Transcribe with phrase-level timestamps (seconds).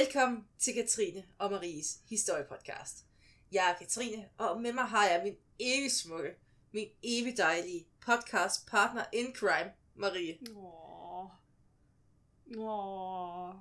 [0.00, 3.04] Velkommen til Katrine og Maries historiepodcast.
[3.52, 6.30] Jeg er Katrine, og med mig har jeg min evig smukke,
[6.72, 10.38] min evig dejlige podcast partner in crime, Marie.
[10.56, 11.24] Åh.
[12.56, 13.54] Åh.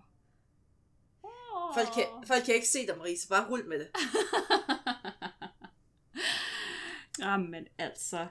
[1.23, 1.73] Åh.
[1.75, 3.89] Folk kan, folk kan ikke se dig, Marie, så bare rul med det.
[7.25, 8.27] Jamen altså.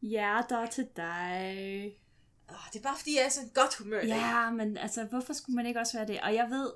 [0.00, 1.98] Hjerter til dig.
[2.48, 4.00] Oh, det er bare fordi, jeg er sådan godt humør.
[4.04, 6.20] Ja, men altså, hvorfor skulle man ikke også være det?
[6.20, 6.72] Og jeg ved,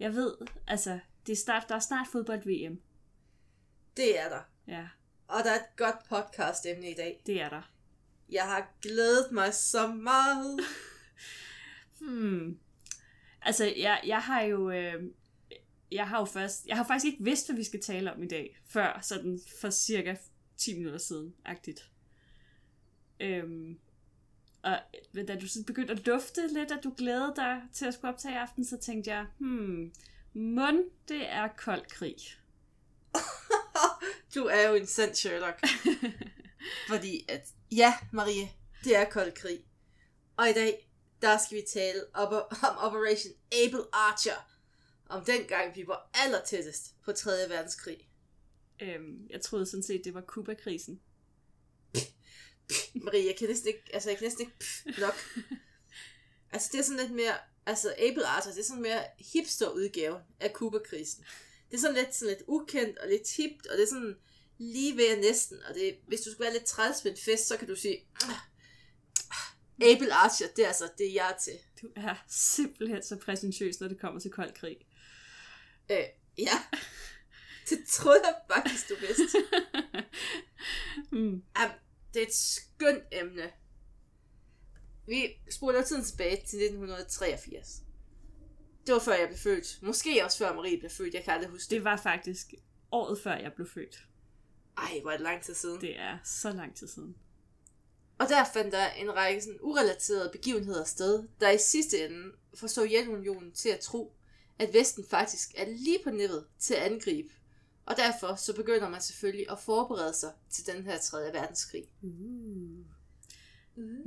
[0.00, 0.34] jeg ved,
[0.66, 2.80] altså, det er start, der er snart fodbold-VM.
[3.96, 4.40] Det er der.
[4.66, 4.88] Ja,
[5.28, 7.22] Og der er et godt podcast-emne i dag.
[7.26, 7.72] det er der.
[8.30, 10.60] Jeg har glædet mig så meget.
[12.00, 12.58] Hmm.
[13.42, 14.70] Altså, jeg, jeg har jo...
[14.70, 15.02] Øh,
[15.92, 16.66] jeg har jo først...
[16.66, 19.70] Jeg har faktisk ikke vidst, hvad vi skal tale om i dag, før sådan for
[19.70, 20.16] cirka
[20.56, 21.90] 10 minutter siden, agtigt.
[23.20, 23.78] Øhm,
[24.62, 24.78] og
[25.14, 28.34] da du sådan begyndte at dufte lidt, at du glædede dig til at skulle optage
[28.34, 29.92] i aften, så tænkte jeg, hmm,
[30.34, 32.16] mund, det er kold krig.
[34.34, 35.60] Du er jo en sand Sherlock.
[36.88, 38.50] Fordi at, ja, Marie,
[38.84, 39.64] det er kold krig.
[40.36, 40.90] Og i dag,
[41.22, 44.48] der skal vi tale op om Operation Able Archer.
[45.08, 47.30] Om den gang, vi var aller tættest på 3.
[47.48, 48.08] verdenskrig.
[48.82, 51.00] Øhm, jeg troede sådan set, det var Kuba-krisen.
[53.04, 55.14] Marie, jeg kan næsten ikke, altså jeg kan næsten ikke pff, nok.
[56.52, 57.34] Altså det er sådan lidt mere,
[57.66, 61.24] altså Able Archer, det er sådan mere hipster udgave af Kuba-krisen.
[61.70, 64.16] Det er sådan lidt, sådan lidt ukendt og lidt hipt, og det er sådan
[64.58, 67.56] lige ved næsten, og det, hvis du skulle være lidt træls med en fest, så
[67.56, 71.58] kan du sige, "Ah, ah, Able Archer, det er altså det, jeg er til.
[71.82, 74.76] Du er simpelthen så præsentøs, når det kommer til kold krig.
[75.90, 76.04] Øh,
[76.38, 76.62] ja.
[77.68, 79.38] Det troede jeg faktisk, du vidste.
[81.12, 81.42] mm.
[81.58, 81.74] Jamen,
[82.14, 83.50] det er et skønt emne.
[85.06, 87.82] Vi spoler tiden tilbage til 1983.
[88.86, 89.78] Det var før jeg blev født.
[89.82, 91.14] Måske også før Marie blev født.
[91.14, 91.70] Jeg kan aldrig huske det.
[91.70, 92.54] Det var faktisk
[92.92, 94.06] året før jeg blev født.
[94.76, 95.80] Ej, hvor er det lang tid siden.
[95.80, 97.16] Det er så lang tid siden.
[98.18, 102.66] Og der fandt der en række sådan urelaterede begivenheder sted, der i sidste ende får
[102.66, 104.12] Sovjetunionen til at tro,
[104.58, 107.28] at Vesten faktisk er lige på nippet til at angribe.
[107.88, 111.18] Og derfor så begynder man selvfølgelig at forberede sig til den her 3.
[111.18, 111.84] verdenskrig.
[112.02, 112.10] Uh.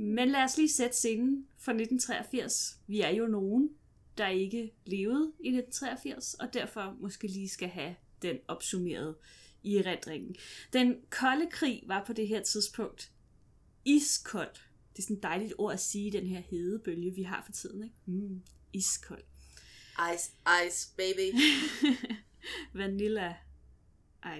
[0.00, 2.78] Men lad os lige sætte scenen for 1983.
[2.86, 3.70] Vi er jo nogen,
[4.18, 9.14] der ikke levede i 1983, og derfor måske lige skal have den opsummeret
[9.62, 10.36] i erindringen.
[10.72, 13.12] Den kolde krig var på det her tidspunkt
[13.84, 14.54] iskold.
[14.92, 17.84] Det er sådan et dejligt ord at sige, den her hedebølge, vi har for tiden.
[17.84, 17.96] Ikke?
[18.06, 19.24] Mm, iskold.
[20.14, 20.30] Ice,
[20.66, 21.38] ice, baby.
[22.78, 23.34] Vanilla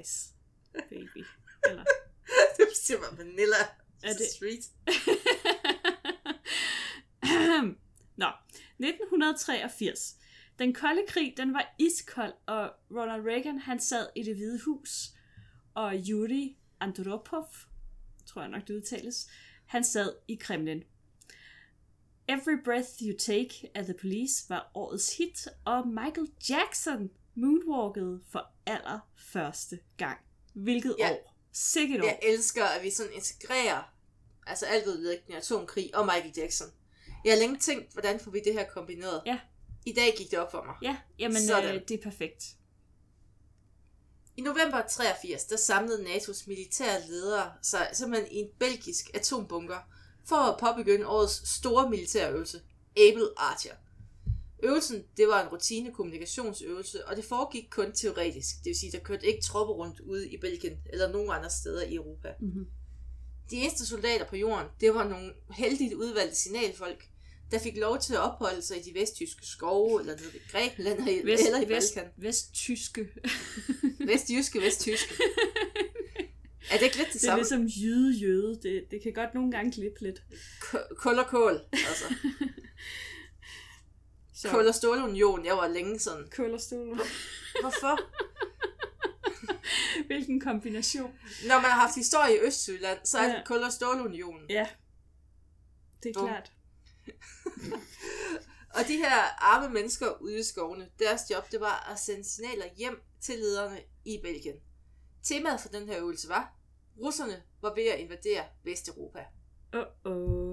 [0.01, 0.35] ice,
[0.73, 1.25] baby.
[1.69, 1.85] Eller
[2.57, 3.57] det siger man vanilla.
[4.03, 4.65] Er det street?
[8.17, 8.27] Nå,
[8.79, 10.17] 1983.
[10.59, 15.13] Den kolde krig, den var iskold, og Ronald Reagan, han sad i det hvide hus,
[15.75, 17.49] og Yuri Andropov,
[18.27, 19.31] tror jeg nok det udtales,
[19.67, 20.83] han sad i Kremlin.
[22.29, 28.47] Every Breath You Take af The Police var årets hit, og Michael Jackson moonwalkede for
[28.67, 30.19] allerførste gang.
[30.55, 31.13] Hvilket Ja.
[31.13, 31.37] år?
[31.53, 32.05] Sikkert år.
[32.07, 33.83] Jeg elsker, at vi sådan integrerer
[34.47, 36.69] altså alt udlæggende atomkrig og Michael Jackson.
[37.25, 39.23] Jeg har længe tænkt, hvordan får vi det her kombineret.
[39.27, 39.39] Ja.
[39.87, 40.75] I dag gik det op for mig.
[40.83, 41.75] Ja, jamen Sådan.
[41.75, 42.45] øh, det er perfekt.
[44.37, 49.79] I november 83, der samlede NATO's militære ledere sig simpelthen i en belgisk atombunker
[50.25, 52.63] for at påbegynde årets store militærøvelse,
[52.97, 53.75] Able Archer.
[54.63, 58.57] Øvelsen, det var en rutine kommunikationsøvelse, og det foregik kun teoretisk.
[58.59, 61.83] Det vil sige, der kørte ikke tropper rundt ude i Belgien eller nogen andre steder
[61.83, 62.29] i Europa.
[62.41, 62.67] Mm-hmm.
[63.51, 67.05] De eneste soldater på jorden, det var nogle heldigt udvalgte signalfolk,
[67.51, 71.25] der fik lov til at opholde sig i de vesttyske skove, eller nede ved Grækenland,
[71.25, 72.13] Vest, eller i vest, Balkan.
[72.17, 73.09] vesttyske.
[74.13, 75.15] Vestjyske, vesttyske.
[76.71, 77.41] Er det ikke lidt det, Det er samme?
[77.43, 78.59] ligesom jøde jøde.
[78.63, 80.23] Det, det kan godt nogle gange klippe lidt.
[80.65, 82.05] K- Kul og kål, altså.
[84.43, 84.49] Så.
[84.51, 86.29] Kul og stålunion, jeg var længe sådan.
[86.37, 86.99] Kul og stol.
[87.61, 87.99] Hvorfor?
[90.07, 91.15] Hvilken kombination.
[91.49, 93.29] Når man har haft historie i Østjylland, så er Ja.
[93.29, 94.47] det kul og stålunionen.
[94.51, 94.67] Ja.
[96.03, 96.29] Det er Bum.
[96.29, 96.53] klart.
[98.77, 102.65] Og de her arme mennesker ude i skovene, deres job, det var at sende signaler
[102.77, 104.57] hjem til lederne i Belgien.
[105.23, 106.53] Temaet for den her øvelse var,
[107.01, 109.25] russerne var ved at invadere Vesteuropa.
[109.77, 110.52] Uh-oh.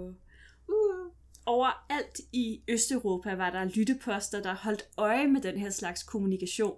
[1.49, 6.77] Overalt i Østeuropa var der lytteposter, der holdt øje med den her slags kommunikation.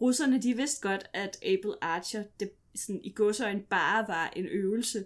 [0.00, 5.04] Russerne de vidste godt, at Able Archer det, sådan, i godsøjen bare var en øvelse.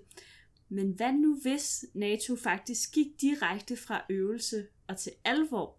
[0.68, 5.76] Men hvad nu hvis NATO faktisk gik direkte fra øvelse og til alvor?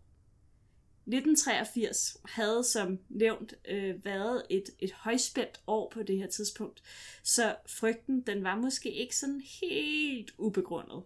[1.08, 6.84] 1983 havde som nævnt øh, været et, et højspændt år på det her tidspunkt,
[7.24, 11.04] så frygten den var måske ikke sådan helt ubegrundet.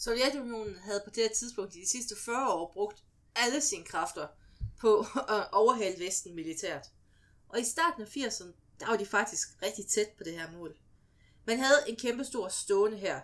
[0.00, 3.02] Sovjetunionen havde på det her tidspunkt i de sidste 40 år brugt
[3.34, 4.28] alle sine kræfter
[4.78, 5.00] på
[5.36, 6.86] at overhale Vesten militært.
[7.48, 10.76] Og i starten af 80'erne, der var de faktisk rigtig tæt på det her mål.
[11.46, 13.20] Man havde en kæmpe stor stående her.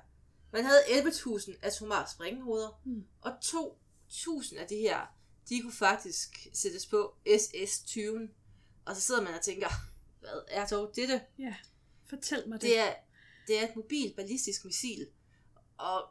[0.53, 3.05] Man havde 11.000 atomare sprænghoveder, Mm.
[3.21, 5.07] og 2.000 af de her,
[5.49, 8.29] de kunne faktisk sættes på SS-20.
[8.85, 9.69] Og så sidder man og tænker,
[10.21, 11.23] hvad er dog dette?
[11.39, 11.55] Ja,
[12.07, 12.69] fortæl mig det.
[12.71, 12.95] Det er,
[13.47, 15.09] det er et mobilt ballistisk missil,
[15.79, 16.09] og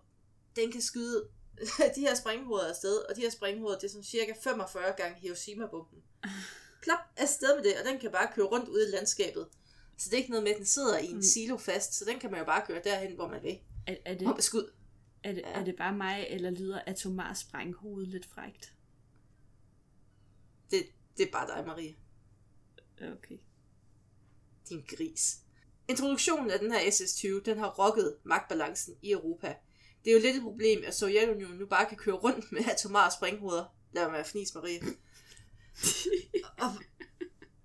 [0.55, 1.27] den kan skyde
[1.95, 6.03] de her sprænghoveder afsted, og de her sprænghoveder, det er sådan cirka 45 gange Hiroshima-bomben.
[6.83, 9.47] Klap afsted med det, og den kan bare køre rundt ude i landskabet.
[9.97, 11.21] Så det er ikke noget med, at den sidder i en Mm.
[11.21, 13.59] silo fast, så den kan man jo bare køre derhen, hvor man vil.
[13.87, 14.39] Er, er, det, Og
[15.23, 15.51] er, det, ja.
[15.59, 18.73] er det bare mig, eller lyder atomar sprænghoved lidt frægt?
[20.71, 20.85] Det,
[21.17, 21.95] det er bare dig, Marie.
[23.01, 23.37] Okay.
[24.69, 25.37] Din gris.
[25.87, 29.55] Introduktionen af den her SS-20, den har rokket magtbalancen i Europa.
[30.05, 33.11] Det er jo lidt et problem, at Sovjetunionen nu bare kan køre rundt med atomare
[33.11, 33.75] sprænghoveder.
[33.93, 34.79] Lad mig være fnis, Marie.
[36.63, 36.69] og,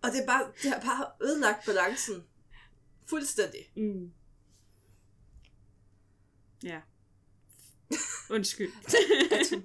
[0.03, 2.25] og det, er bare, det har bare ødelagt balancen.
[3.09, 3.61] Fuldstændig.
[3.77, 4.13] Mm.
[6.63, 6.81] Ja.
[8.31, 8.73] Undskyld.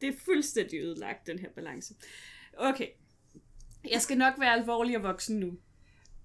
[0.00, 1.94] Det er fuldstændig ødelagt, den her balance.
[2.56, 2.88] Okay.
[3.90, 5.58] Jeg skal nok være alvorlig og voksen nu.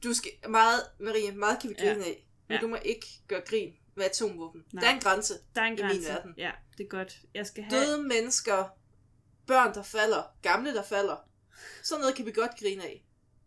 [0.04, 2.10] Du skal meget, Marie, meget kan vi grine Ja.
[2.10, 2.28] af.
[2.48, 2.62] Men Ja.
[2.62, 4.64] du må ikke gøre grin med atomvåben.
[4.74, 4.82] Nej.
[4.84, 5.34] Der er en grænse.
[5.56, 6.10] Der er en I min grænse.
[6.10, 6.34] verden.
[6.38, 7.22] Ja, det er godt.
[7.34, 7.82] Jeg skal have...
[7.82, 8.78] Døde mennesker,
[9.48, 11.16] børn, der falder, gamle, der falder.
[11.84, 13.06] Sådan noget kan vi godt grine af.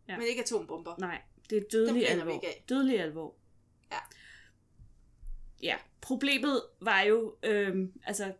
[0.08, 0.18] Ja.
[0.18, 0.94] Men ikke atombomber.
[0.98, 2.44] Nej, det er dødelig alvor.
[2.68, 3.34] Dødelig alvor.
[3.92, 3.98] Ja.
[5.62, 8.32] Ja, problemet var jo, øhm, altså,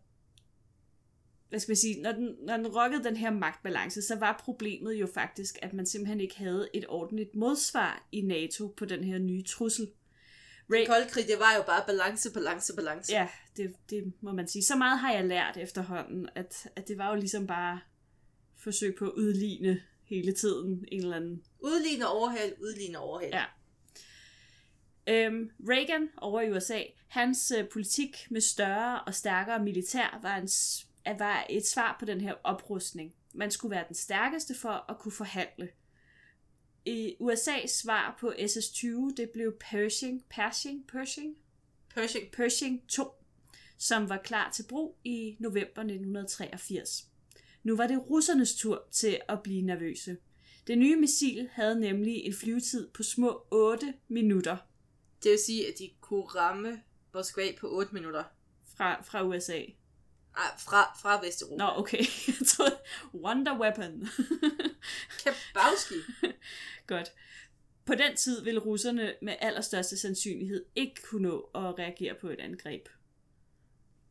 [1.49, 4.95] hvad skal man sige, når den, når den rokkede den her magtbalance, så var problemet
[4.95, 9.19] jo faktisk, at man simpelthen ikke havde et ordentligt modsvar i NATO på den her
[9.19, 9.93] nye trussel.
[10.73, 13.13] Ray, kolde krig, det var jo bare balance, balance, balance.
[13.13, 14.63] ja, det, det må man sige.
[14.63, 17.81] Så meget har jeg lært efterhånden, at, at det var jo ligesom bare
[18.57, 23.31] forsøg på at udligne hele tiden en eller anden Udligne overhal, udligne overhal.
[23.33, 23.45] Ja.
[25.07, 30.49] Øhm, Reagan over i USA, hans øh, politik med større og stærkere militær var, en,
[31.19, 33.15] var et svar på den her oprustning.
[33.35, 35.69] Man skulle være den stærkeste for at kunne forhandle.
[36.87, 41.37] I USA's svar på SS-20, det blev Pershing, Pershing, Pershing,
[41.95, 42.31] Pershing.
[42.33, 43.11] Pershing 2,
[43.79, 47.09] som var klar til brug i november 1983.
[47.63, 50.17] Nu var det russernes tur til at blive nervøse.
[50.67, 54.57] Det nye missil havde nemlig en flyvetid på små 8 minutter
[55.23, 56.83] Det vil sige, at de kunne ramme
[57.15, 58.25] Moskva på 8 minutter.
[58.77, 59.61] fra, fra USA.
[60.37, 61.65] Ej, fra, fra Vesteuropa.
[61.65, 61.99] Nå, okay.
[62.29, 62.79] Jeg troede,
[63.15, 64.09] Wonder Weapon.
[65.25, 65.95] Kabowski.
[66.87, 67.13] Godt.
[67.85, 72.41] På den tid ville russerne med allerstørste sandsynlighed ikke kunne nå at reagere på et
[72.41, 72.89] angreb.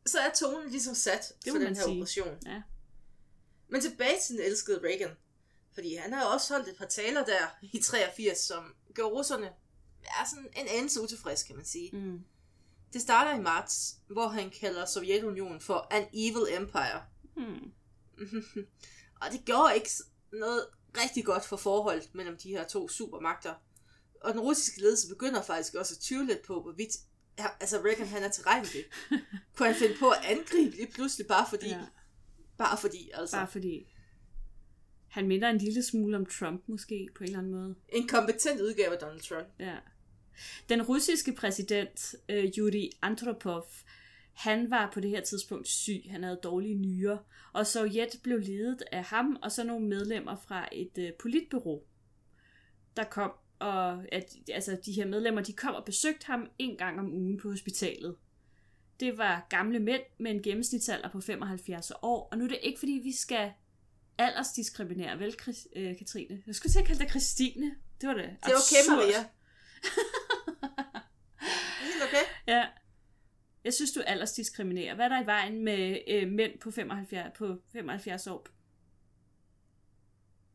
[0.06, 1.96] Så er tonen ligesom sat Det for den her sige.
[1.96, 2.38] operation.
[2.46, 2.62] Ja.
[3.68, 5.16] Men tilbage til den elskede Reagan.
[5.74, 9.50] Fordi han har også holdt et par taler der i 83, som gjorde russerne
[10.04, 11.90] ja, sådan en anelse utilfreds, kan man sige.
[11.92, 12.20] Mm.
[12.94, 17.02] Det starter i marts, hvor han kalder Sovjetunionen for an evil empire.
[17.36, 17.72] Hmm.
[19.22, 19.90] og det gjorde ikke
[20.32, 20.66] noget
[21.02, 23.54] rigtig godt for forholdet mellem de her to supermagter.
[24.20, 26.90] Og den russiske ledelse begynder faktisk også at tvivle lidt på, hvorvidt
[27.38, 28.84] ja, altså Reagan han er tilregnelig.
[29.56, 31.68] Kunne han finde på at angribe lige pludselig, bare fordi?
[31.68, 31.86] Ja.
[32.58, 33.36] Bare fordi, altså.
[33.36, 33.86] bare fordi
[35.08, 37.74] han minder en lille smule om Trump måske på en eller anden måde.
[37.88, 39.48] En kompetent udgave af Donald Trump.
[39.58, 39.76] Ja.
[40.68, 43.66] Den russiske præsident, øh, Yuri Andropov,
[44.32, 46.02] han var på det her tidspunkt syg.
[46.10, 47.18] Han havde dårlige nyrer.
[47.52, 51.82] Og Sovjet blev ledet af ham og så nogle medlemmer fra et øh, politbureau,
[52.96, 56.98] der kom og at, altså de her medlemmer, de kom og besøgte ham en gang
[57.00, 58.16] om ugen på hospitalet.
[59.00, 62.78] Det var gamle mænd med en gennemsnitsalder på 75 år, og nu er det ikke
[62.78, 63.52] fordi, vi skal
[64.18, 65.34] aldersdiskriminere, vel,
[65.76, 66.42] øh, Katrine?
[66.46, 67.74] Jeg skulle til at kalde dig Christine.
[68.00, 68.36] Det var det.
[68.44, 69.28] Det er okay, Maria.
[71.80, 72.24] Helt okay.
[72.46, 72.68] Ja.
[73.64, 74.94] Jeg synes, du aldersdiskriminerer.
[74.94, 78.46] Hvad er der i vejen med øh, mænd på 75, på 75 år?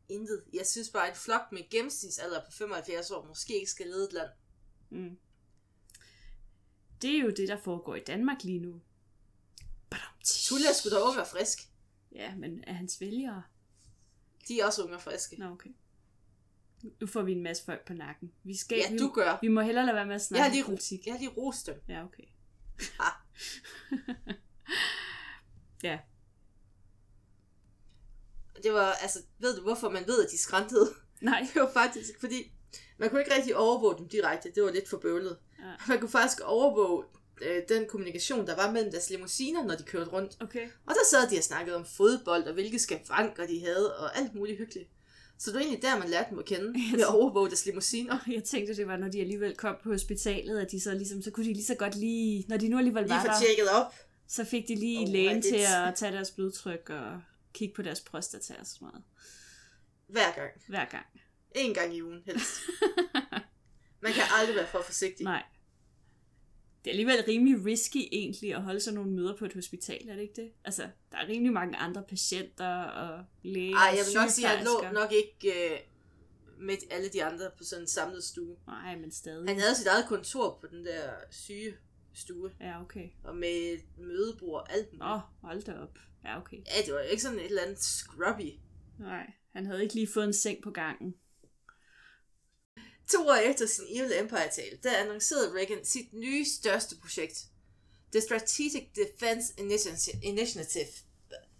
[0.09, 0.43] Intet.
[0.53, 4.07] Jeg synes bare, at en flok med gennemsnitsalder på 75 år måske ikke skal lede
[4.07, 4.29] et land.
[4.89, 5.17] Mm.
[7.01, 8.81] Det er jo det, der foregår i Danmark lige nu.
[10.69, 11.59] Er sgu da ung og frisk.
[12.11, 13.43] Ja, men er hans vælgere?
[14.47, 15.39] De er også unge og friske.
[15.39, 15.69] Nå, okay.
[17.01, 18.31] Nu får vi en masse folk på nakken.
[18.43, 19.37] Vi skal, Ja, vi, du gør.
[19.41, 21.05] vi må hellere lade være med at Jeg snakke har lige, politik.
[21.05, 21.75] jeg har lige rost dem.
[21.87, 22.23] Ja, okay.
[22.99, 23.11] Ah.
[25.83, 25.99] ja.
[28.63, 30.93] det var, altså, ved du hvorfor man ved, at de skrantede?
[31.21, 31.39] Nej.
[31.53, 32.51] Det var faktisk, fordi
[32.97, 34.51] man kunne ikke rigtig overvåge dem direkte.
[34.55, 35.37] Det var lidt for bøvlet.
[35.59, 35.73] Ja.
[35.87, 37.03] Man kunne faktisk overvåge
[37.41, 40.37] øh, den kommunikation, der var mellem deres limousiner, når de kørte rundt.
[40.41, 40.67] Okay.
[40.85, 44.35] Og der sad de og snakkede om fodbold, og hvilke skavanker de havde, og alt
[44.35, 44.89] muligt hyggeligt.
[45.39, 48.19] Så det var egentlig der, man lærte dem at kende, ved at overvåge deres limousiner.
[48.27, 51.31] Jeg tænkte, det var, når de alligevel kom på hospitalet, at de så ligesom, så
[51.31, 53.93] kunne de lige så godt lige, når de nu alligevel Lige var der, tjekket op.
[54.27, 55.55] så fik de lige Oh, lægen er til
[55.87, 57.21] at tage deres blodtryk og
[57.53, 59.03] kigge på deres prostata og sådan noget.
[60.07, 60.51] Hver gang.
[60.67, 61.05] Hver gang.
[61.55, 62.51] En gang i ugen helst.
[64.03, 65.23] Man kan aldrig være for forsigtig.
[65.23, 65.43] Nej.
[66.83, 70.15] Det er alligevel rimelig risky egentlig at holde sådan nogle møder på et hospital, er
[70.15, 70.51] det ikke det?
[70.63, 74.57] Altså, der er rimelig mange andre patienter og læger Ej, jeg vil nok sige, at
[74.57, 75.79] han lå nok ikke øh,
[76.59, 78.55] med alle de andre på sådan en samlet stue.
[78.67, 79.47] Nej, men stadig.
[79.47, 81.73] Han havde sit eget kontor på den der syge
[82.13, 83.09] stue, Ja, okay.
[83.23, 85.03] og med et mødebord og alt muligt.
[85.03, 85.99] Åh, oh, hold da op.
[86.25, 86.57] Ja, okay.
[86.57, 88.51] Ja, det var ikke sådan et eller andet scrubby.
[88.99, 91.15] Nej, han havde ikke lige fået en seng på gangen.
[93.11, 97.45] To år efter sin Evil Empire-tale, der annoncerede Reagan sit nye største projekt.
[98.11, 100.87] The Strategic Defense Initi- Initiative.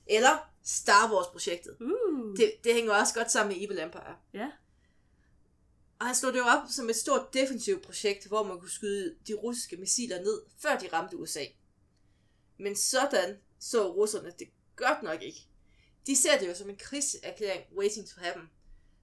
[0.07, 1.77] Eller Star Wars-projektet.
[1.79, 4.15] Uh, Det, det hænger også godt sammen med Evil Empire.
[4.33, 4.51] ja.
[5.99, 9.15] Og han slog det jo op som et stort defensivt projekt, hvor man kunne skyde
[9.27, 11.45] de russiske missiler ned, før de ramte USA.
[12.59, 15.39] Men sådan så russerne det godt nok ikke.
[16.07, 18.43] De ser det jo som en krigserklæring waiting to happen.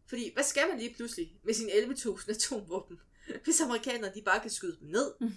[0.06, 3.00] Fordi hvad skal man lige pludselig med sine 11.000 atomvåben,
[3.44, 5.14] hvis amerikanerne de bare kan skyde dem ned?
[5.20, 5.32] Mm.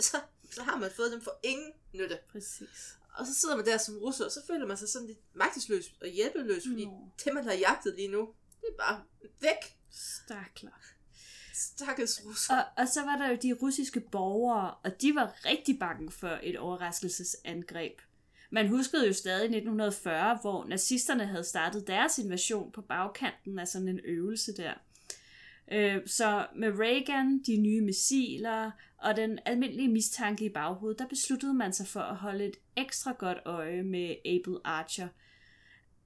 [0.00, 2.18] Så, så har man fået dem for ingen nytte.
[2.32, 2.96] Præcis.
[3.14, 5.94] Og så sidder man der som russer, og så føler man sig sådan lidt magtesløs
[6.00, 7.08] og hjælpeløs, fordi Nå.
[7.24, 9.02] det, man har jagtet lige nu, det er bare
[9.40, 9.76] væk.
[9.90, 10.70] Stakler.
[11.54, 12.54] Stakkels russer.
[12.56, 16.38] Og, og så var der jo de russiske borgere, og de var rigtig bange for
[16.42, 18.00] et overraskelsesangreb.
[18.50, 23.88] Man huskede jo stadig 1940, hvor nazisterne havde startet deres invasion på bagkanten af sådan
[23.88, 24.74] en øvelse der.
[25.72, 31.54] Øh, Så med Reagan, de nye missiler og den almindelige mistanke i baghovedet, der besluttede
[31.54, 35.08] man sig for at holde et ekstra godt øje med Abel Archer.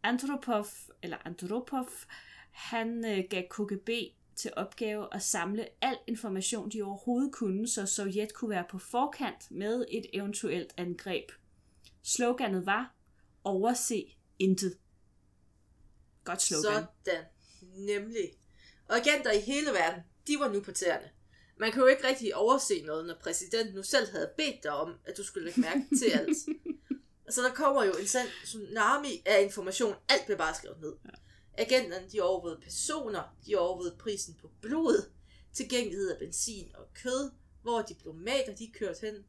[0.03, 0.67] Andropov,
[1.03, 1.89] eller Andropov,
[2.51, 3.91] han øh, gav KGB
[4.37, 9.51] til opgave at samle al information, de overhovedet kunne, så Sovjet kunne være på forkant
[9.51, 11.31] med et eventuelt angreb.
[12.05, 12.95] Sloganet var,
[13.45, 14.79] overse intet.
[16.25, 16.85] Godt slogan.
[17.05, 17.25] Sådan.
[17.63, 18.33] Nemlig.
[18.89, 21.11] Og agenter i hele verden, de var nu på tæerne.
[21.57, 24.95] Man kan jo ikke rigtig overse noget, når præsidenten nu selv havde bedt dig om,
[25.05, 26.37] at du skulle lægge mærke til alt.
[27.31, 29.95] Så der kommer jo en sand tsunami af information.
[30.09, 30.93] Alt blev bare skrevet ned.
[31.59, 35.11] Agenterne, de overvågede personer, de overvågede prisen på blod,
[35.53, 37.31] tilgængelighed af benzin og kød,
[37.63, 39.25] hvor diplomater, de kørte hen.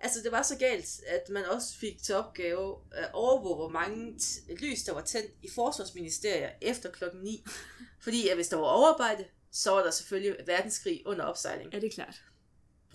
[0.00, 4.20] Altså, det var så galt, at man også fik til opgave at overvåge, hvor mange
[4.60, 7.44] lys, der var tændt i forsvarsministeriet efter klokken 9.
[8.04, 11.74] Fordi at hvis der var overarbejde, så var der selvfølgelig verdenskrig under opsejling.
[11.74, 12.22] Er det klart?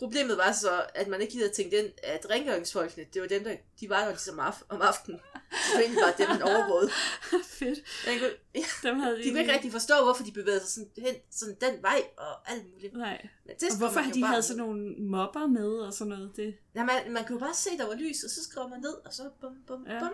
[0.02, 3.56] Problemet var så, at man ikke havde tænkt ind, at rengøringsfolkene, det var dem, der
[3.80, 5.20] de var der ligesom af, om aftenen.
[5.52, 6.92] Så det var bare dem, man overvågede.
[7.60, 7.80] Fedt.
[8.08, 10.90] Jeg kunne, ja, Dem havde de kunne ikke rigtig forstå, hvorfor de bevægede sig sådan,
[10.98, 12.94] hen sådan den vej og alt muligt.
[12.94, 13.28] Nej.
[13.46, 16.32] Men det Og hvorfor de bare havde sådan nogle mobber med og sådan noget?
[16.36, 16.58] Det.
[16.76, 19.14] Ja, man, man kunne bare se, der var lys, og så skrev man ned, og
[19.14, 20.00] så bum, bum, Ja.
[20.00, 20.14] bum.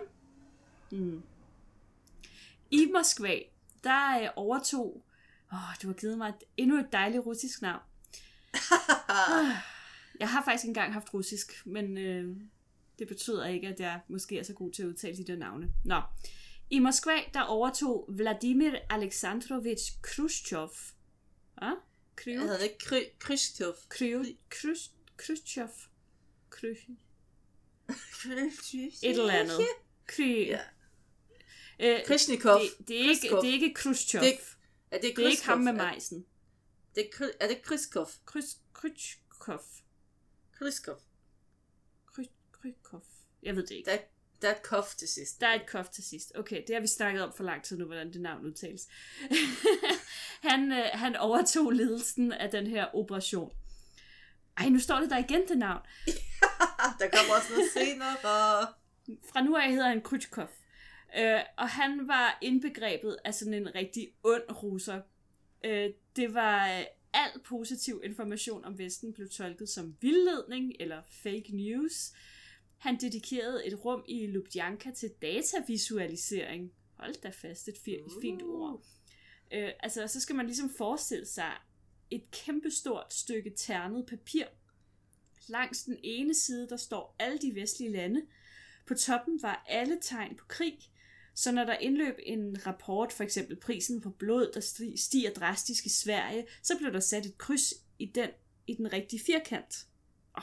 [0.98, 1.22] Mm.
[2.70, 3.38] I Moskva,
[3.84, 5.02] der øh, overtog...
[5.52, 7.82] Åh, du har givet mig endnu et dejligt russisk navn.
[10.20, 12.36] Jeg har faktisk engang haft russisk, men øh,
[12.98, 15.72] det betyder ikke, at jeg måske er så god til at udtale de der navne.
[15.84, 16.00] Nå.
[16.70, 20.70] I Moskva, der overtog Vladimir Alexandrovich Khrushchev.
[21.56, 21.68] Ah?
[21.68, 21.76] Jeg
[22.16, 22.48] Khrushchev?
[22.48, 23.16] havde ikke Kry-.
[23.18, 23.74] Khrushchev?
[23.88, 25.68] Khrushchev?
[26.50, 26.96] Khrushchev?
[29.02, 29.60] Et eller andet.
[30.06, 30.46] Kry...
[30.46, 30.60] Ja.
[31.80, 32.60] Øh, Krishnikov.
[32.60, 34.20] det, det, er ikke, det er ikke Khrushchev.
[34.20, 34.38] Det er,
[34.90, 36.26] er det, det er ikke ham med majsen.
[36.96, 38.08] Er det, Kry- er det Kryskov?
[38.24, 38.56] Krys.
[40.58, 40.96] Kryskov.
[42.06, 43.02] Kry- Krykov.
[43.42, 43.90] Jeg ved det ikke.
[43.90, 44.02] Der, er-
[44.42, 45.40] der er et kof til sidst.
[45.40, 46.32] Der er et kof til sidst.
[46.36, 48.88] Okay, det har vi snakket om for lang tid nu, hvordan det navn udtales.
[50.48, 53.52] han, øh, han overtog ledelsen af den her operation.
[54.56, 55.82] Ej, nu står det der igen det navn.
[57.00, 58.16] der kommer også noget senere.
[59.32, 60.48] Fra nu af hedder han Khrushchev.
[61.18, 65.00] Øh, og han var indbegrebet af sådan en rigtig ond russer.
[65.64, 71.56] Øh, det var øh, al positiv information om Vesten blev tolket som vildledning eller fake
[71.56, 72.12] news.
[72.78, 76.72] Han dedikerede et rum i Lubjanka til datavisualisering.
[76.94, 78.22] Hold da fast, et fint, uh.
[78.22, 78.82] fint ord.
[79.52, 81.52] Øh, altså, så skal man ligesom forestille sig
[82.10, 84.44] et kæmpestort stykke ternet papir.
[85.48, 88.22] Langs den ene side, der står alle de vestlige lande.
[88.86, 90.78] På toppen var alle tegn på krig.
[91.38, 95.86] Så når der indløb en rapport, for eksempel prisen på blod, der sti- stiger drastisk
[95.86, 98.28] i Sverige, så blev der sat et kryds i den,
[98.66, 99.86] i den rigtige firkant.
[100.34, 100.42] Oh,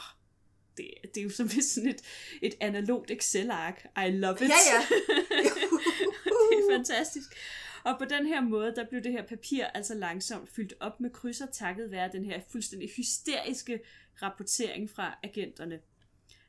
[0.78, 2.02] det, det er jo som hvis sådan et,
[2.42, 3.86] et analogt Excel-ark.
[4.08, 4.42] I love it.
[4.42, 4.86] Ja, ja.
[6.50, 7.36] det er fantastisk.
[7.84, 11.10] Og på den her måde, der blev det her papir altså langsomt fyldt op med
[11.10, 13.80] krydser, takket være den her fuldstændig hysteriske
[14.22, 15.80] rapportering fra agenterne.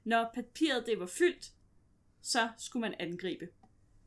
[0.05, 1.53] Når papiret det var fyldt,
[2.23, 3.49] så skulle man angribe.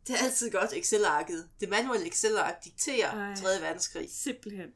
[0.10, 1.50] Det er altid godt Excel-arket.
[1.60, 3.36] Det manuelle Excel-ark dikterer Ej.
[3.36, 3.62] 3.
[3.62, 4.10] verdenskrig.
[4.12, 4.70] Simpelthen.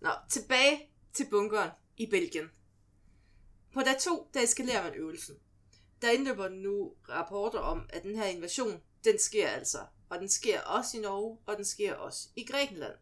[0.00, 2.50] Nå, tilbage til bunkeren i Belgien.
[3.74, 5.34] På dag 2, der eskalerer man øvelsen.
[6.02, 9.78] Der indløber nu rapporter om, at den her invasion, den sker altså.
[10.08, 12.94] Og den sker også i Norge, og den sker også i Grækenland.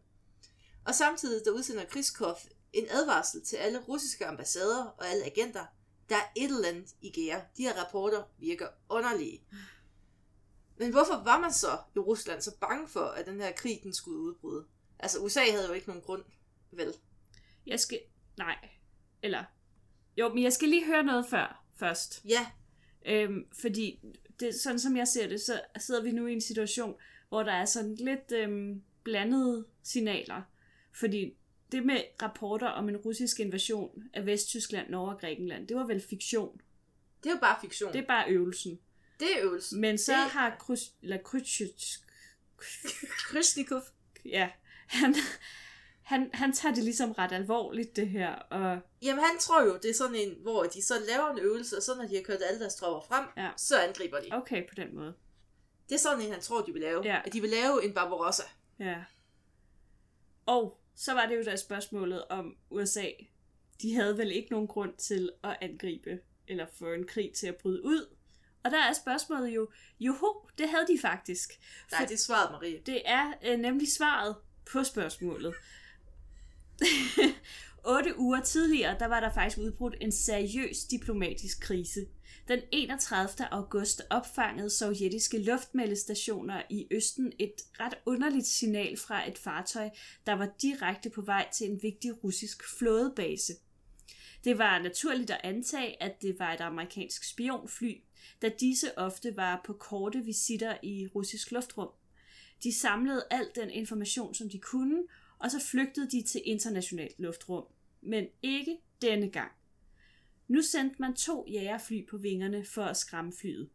[0.85, 2.37] Og samtidig der udsender Kriskov
[2.73, 5.65] en advarsel til alle russiske ambassader og alle agenter.
[6.09, 7.41] Der er et eller andet i gære.
[7.57, 9.43] De her rapporter virker underlige.
[10.81, 13.93] Men hvorfor var man så i Rusland så bange for, at den her krig den
[13.93, 14.65] skulle udbryde?
[14.99, 16.23] Altså USA havde jo ikke nogen grund,
[16.71, 16.93] vel?
[17.67, 17.99] Jeg skal...
[18.37, 18.69] Nej.
[19.23, 19.43] Eller...
[20.17, 22.21] Jo, men jeg skal lige høre noget før, først.
[22.25, 22.47] Ja,
[23.05, 23.99] Øhm, fordi,
[24.39, 26.95] det, sådan som jeg ser det, så sidder vi nu i en situation,
[27.29, 30.41] hvor der er sådan lidt øhm, blandede signaler.
[30.93, 31.33] Fordi
[31.71, 36.01] det med rapporter om en russisk invasion af Vesttyskland, Norge og Grækenland, det var vel
[36.01, 36.61] fiktion.
[37.23, 37.87] det er jo bare fiktion.
[37.87, 38.79] Det Det, er bare øvelsen.
[39.21, 39.81] Det er øvelsen.
[39.81, 41.99] Men så det, har Krys, eller Krytschytsk,
[43.29, 43.81] Krishnikov.
[44.25, 44.49] ja,
[44.87, 45.15] han,
[46.01, 49.89] han, han tager det ligesom ret alvorligt, det her, og Jamen han tror jo, det
[49.89, 52.39] er sådan en, hvor de så laver en øvelse, og så når de har kørt
[52.49, 53.49] alle deres tropper frem, Ja.
[53.57, 54.27] så angriber de.
[54.31, 55.13] okay på den måde.
[55.89, 57.01] Det er sådan en, han tror, de vil lave.
[57.03, 57.21] Ja.
[57.25, 58.43] At de vil lave en Barbarossa.
[58.79, 59.03] Ja.
[60.45, 63.05] Og så var det jo der spørgsmålet om USA.
[63.81, 67.55] De havde vel ikke nogen grund til at angribe eller få en krig til at
[67.55, 68.15] bryde ud.
[68.63, 69.69] Og der er spørgsmålet jo,
[69.99, 71.49] joho, det havde de faktisk.
[71.91, 72.81] Nej, det er svaret, Marie.
[72.85, 74.35] Det er øh, nemlig svaret
[74.71, 75.55] på spørgsmålet.
[77.95, 82.05] Otte uger tidligere, der var der faktisk udbrudt en seriøs diplomatisk krise.
[82.47, 83.47] Den 31.
[83.51, 89.89] august opfangede sovjetiske luftmeldestationer i Østen et ret underligt signal fra et fartøj,
[90.25, 93.53] der var direkte på vej til en vigtig russisk flådebase.
[94.43, 98.01] Det var naturligt at antage, at det var et amerikansk spionfly,
[98.41, 101.89] da disse ofte var på korte visitter i russisk luftrum.
[102.63, 105.03] De samlede al den information, som de kunne,
[105.39, 107.65] og så flygtede de til internationalt luftrum.
[108.01, 109.51] Men ikke denne gang.
[110.47, 113.69] Nu sendte man to jægerfly på vingerne for at skræmme flyet.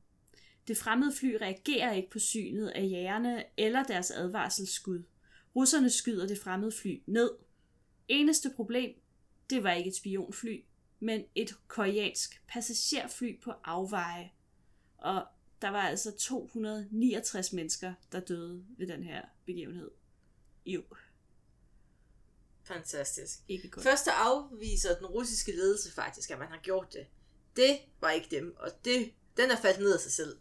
[0.69, 5.03] Det fremmede fly reagerer ikke på synet af jægerne eller deres advarselsskud.
[5.57, 7.31] Russerne skyder det fremmede fly ned.
[8.09, 9.01] Eneste problem,
[9.51, 10.65] det var ikke et spionfly,
[11.01, 14.31] men et koreansk passagerfly på afveje.
[14.99, 15.27] Og
[15.63, 19.91] der var altså 269 mennesker, der døde ved den her begivenhed.
[20.67, 20.83] Jo,
[22.65, 23.39] Fantastisk.
[23.49, 23.83] ikke godt.
[23.83, 27.07] Først afviser den russiske ledelse faktisk, at man har gjort det.
[27.57, 30.39] Det var ikke dem, og det, den er faldet ned af sig selv.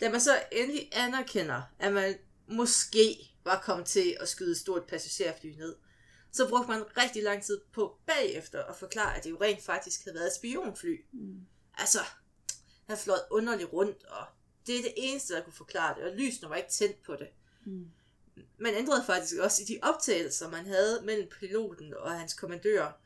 [0.00, 4.86] Da man så endelig anerkender, at man måske var kommet til at skyde et stort
[4.86, 5.76] passagerfly ned,
[6.32, 10.04] så brugte man rigtig lang tid på bagefter at forklare, at det jo rent faktisk
[10.04, 11.04] havde været et spionfly.
[11.12, 11.40] Mm.
[11.74, 11.98] Altså,
[12.86, 14.26] han fløjet underligt rundt, og
[14.66, 17.28] det er det eneste, der kunne forklare det, og lysene var ikke tændt på det.
[17.66, 17.86] Mm.
[18.58, 23.00] Man ændrede faktisk også i de optagelser, man havde mellem piloten og hans kommandør.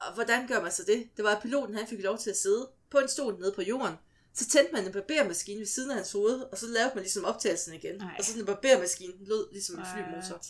[0.00, 1.08] Og hvordan gør man så det?
[1.16, 3.62] Det var, at piloten han fik lov til at sidde på en stol nede på
[3.62, 3.94] jorden.
[4.34, 7.24] Så tændte man en barbermaskine ved siden af hans hoved, og så lavede man ligesom
[7.24, 8.00] optagelsen igen.
[8.00, 8.14] Ej.
[8.18, 10.34] Og så den barbermaskine lød ligesom en flymotor.
[10.34, 10.46] What?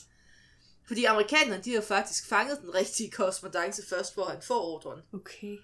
[0.86, 5.02] Fordi amerikanerne, de har faktisk fanget den rigtige korrespondence først, hvor han får ordren.
[5.12, 5.58] Okay.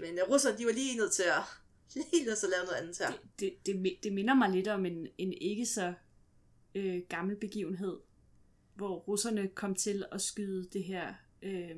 [0.00, 1.42] Men uh, russerne, de var lige nødt til at
[2.12, 3.10] lige nødt til at lave noget andet her.
[3.40, 5.94] Det, det, det, det minder mig lidt om en, en ikke så
[6.74, 7.98] øh, gammel begivenhed,
[8.74, 11.76] hvor russerne kom til at skyde det her øh,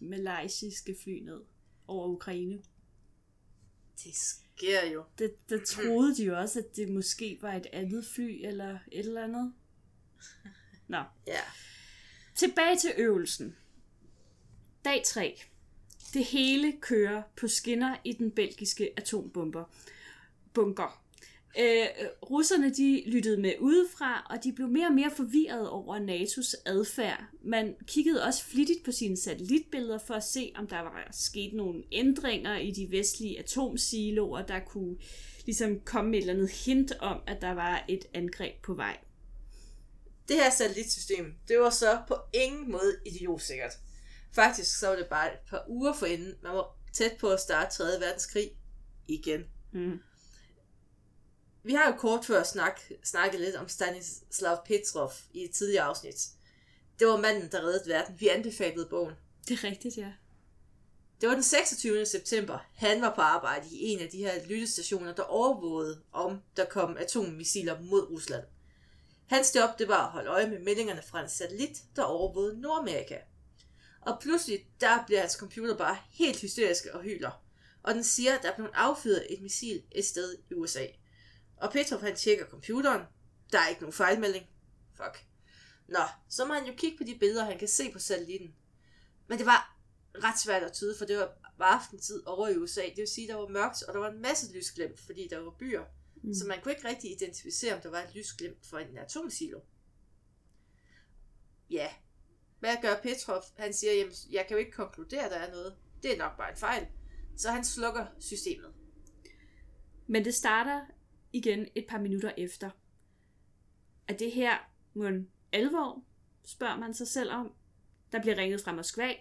[0.00, 1.40] malaysiske fly ned
[1.86, 2.62] over Ukraine.
[4.04, 5.04] Det sker jo.
[5.18, 9.06] Det, der troede de jo også, at det måske var et andet fly eller et
[9.06, 9.52] eller andet.
[10.88, 11.40] Nå, Ja.
[12.34, 13.56] tilbage til øvelsen.
[14.84, 15.40] Dag 3.
[16.14, 19.64] Det hele kører på skinner i den belgiske atombomber.
[20.54, 21.02] Bunker.
[21.58, 21.86] Øh,
[22.30, 27.24] russerne de lyttede med udefra, og de blev mere og mere forvirret over NATO's adfærd.
[27.42, 31.82] Man kiggede også flittigt på sine satellitbilleder for at se, om der var sket nogle
[31.92, 34.96] ændringer i de vestlige atomsiloer, der kunne
[35.46, 38.96] ligesom komme med et eller andet hint om, at der var et angreb på vej.
[40.28, 43.72] Det her satellitsystem, det var så på ingen måde idiotsikkert.
[44.32, 47.76] Faktisk så var det bare et par uger forinden, man var tæt på at starte
[47.76, 47.84] 3.
[47.84, 48.50] verdenskrig
[49.08, 49.44] igen.
[49.72, 50.00] Mm.
[51.62, 56.28] vi har jo kort før snak, snakket lidt om Stanislav Petrov i et tidligere afsnit.
[56.98, 58.20] Det var manden, der reddede verden.
[58.20, 59.14] Vi anbefalede bogen.
[59.48, 60.12] Det er rigtigt, ja.
[61.20, 62.06] Det var den 26.
[62.06, 62.58] september.
[62.74, 66.96] Han var på arbejde i en af de her lyttestationer, der overvågede, om der kom
[66.96, 68.44] atommissiler mod Rusland.
[69.26, 73.18] Hans job det var at holde øje med meldingerne fra en satellit, der overvågede Nordamerika.
[74.00, 77.44] Og pludselig, der bliver hans computer bare helt hysterisk og hyler.
[77.82, 80.86] Og den siger, at der er blevet affyret et missil et sted i USA.
[81.56, 83.02] Og Petrov han tjekker computeren.
[83.52, 84.46] Der er ikke nogen fejlmelding.
[84.94, 85.24] Fuck.
[85.88, 88.54] Nå, så må han jo kigge på de billeder, han kan se på satellitten.
[89.26, 89.78] Men det var
[90.14, 92.82] ret svært at tyde, for det var, var aftentid over i USA.
[92.82, 95.38] Det vil sige, at der var mørkt, og der var en masse lysglimt, fordi der
[95.38, 95.84] var byer.
[96.22, 96.34] Mm.
[96.34, 99.60] Så man kunne ikke rigtig identificere, om der var et lysglimt for en atomsilo.
[101.70, 101.88] Ja,
[102.60, 103.42] hvad gør Petrov?
[103.56, 105.76] Han siger, jamen, jeg kan jo ikke konkludere, at der er noget.
[106.02, 106.86] Det er nok bare en fejl.
[107.36, 108.72] Så han slukker systemet.
[110.06, 110.80] Men det starter
[111.32, 112.70] igen et par minutter efter.
[114.08, 114.58] Er det her
[114.94, 116.04] mon alvor,
[116.44, 117.52] spørger man sig selv om.
[118.12, 119.12] Der bliver ringet fra Moskva.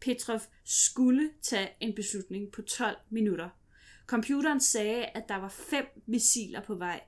[0.00, 3.48] Petrov skulle tage en beslutning på 12 minutter.
[4.06, 7.00] Computeren sagde, at der var fem missiler på vej.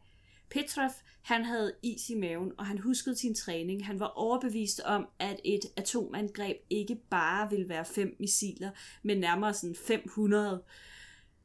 [0.53, 0.91] Petrov,
[1.23, 3.87] han havde is i maven, og han huskede sin træning.
[3.87, 8.71] Han var overbevist om, at et atomangreb ikke bare ville være fem missiler,
[9.03, 10.63] men nærmere sådan 500.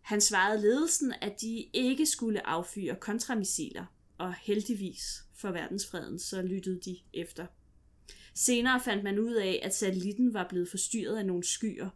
[0.02, 3.86] Han svarede ledelsen, at de ikke skulle affyre kontramissiler,
[4.17, 7.46] og heldigvis for verdensfreden, så lyttede de efter.
[8.34, 11.89] Senere fandt man ud af, at satellitten var blevet forstyrret af nogle skyer.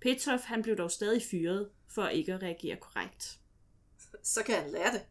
[0.00, 3.38] Petrov han blev dog stadig fyret for ikke at reagere korrekt.
[4.22, 5.02] Så kan han lære det.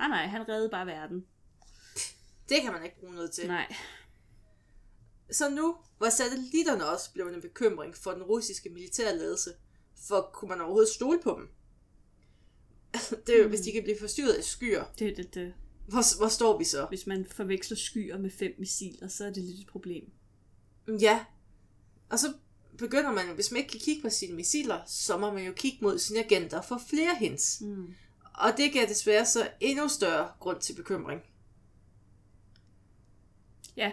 [0.00, 1.26] Ah nej, han reddede bare verden.
[2.48, 3.46] Det kan man ikke bruge noget til.
[3.46, 3.74] Nej.
[5.30, 9.50] Så nu var satellitterne også blevet en bekymring for den russiske militærledelse,
[10.08, 11.48] for kunne man overhovedet stole på dem?
[13.26, 13.50] det er jo, mm.
[13.50, 14.84] hvis de kan blive forstyrret af skyer.
[14.98, 15.54] Det, det, det.
[15.88, 16.86] Hvor, hvor står vi så?
[16.86, 20.10] Hvis man forveksler skyer med fem missiler, så er det lidt et problem.
[21.00, 21.24] Ja.
[22.08, 22.34] Og så
[22.78, 25.78] begynder man, hvis man ikke kan kigge på sine missiler, så må man jo kigge
[25.82, 27.60] mod sine agenter for flere hints.
[27.60, 27.94] Mm.
[28.40, 31.20] Og det gav desværre så endnu større grund til bekymring.
[33.76, 33.92] Ja,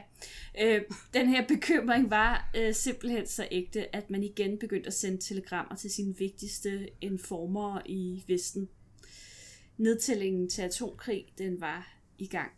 [0.62, 0.82] øh,
[1.14, 5.76] den her bekymring var øh, simpelthen så ægte, at man igen begyndte at sende telegrammer
[5.76, 8.70] til sine vigtigste informer i Vesten.
[9.78, 12.52] Nedtællingen til atomkrig, den var i gang.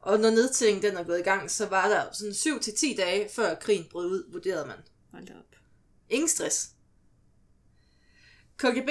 [0.00, 3.54] Og når nedtællingen den er gået i gang, så var der sådan 7-10 dage før
[3.54, 4.78] krigen brød ud, vurderede man.
[5.10, 5.56] Hold op.
[6.08, 6.70] Ingen stress.
[8.56, 8.90] KGB,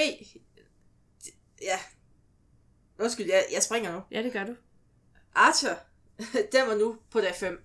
[1.67, 1.79] ja,
[2.99, 4.01] undskyld, jeg, jeg springer nu.
[4.11, 4.55] Ja, det gør du.
[5.35, 5.75] Archer,
[6.53, 7.63] den var nu på dag 5,